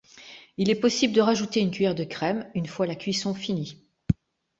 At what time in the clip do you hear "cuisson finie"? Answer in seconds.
2.95-3.85